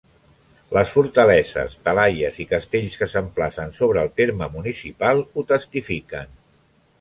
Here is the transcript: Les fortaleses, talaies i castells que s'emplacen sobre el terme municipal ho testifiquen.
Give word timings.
Les 0.75 0.93
fortaleses, 0.93 1.75
talaies 1.87 2.39
i 2.45 2.47
castells 2.53 2.95
que 3.01 3.09
s'emplacen 3.11 3.75
sobre 3.81 4.03
el 4.05 4.11
terme 4.23 4.49
municipal 4.57 5.23
ho 5.35 5.45
testifiquen. 5.55 6.35